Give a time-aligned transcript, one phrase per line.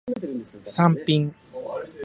[0.65, 1.35] サンピン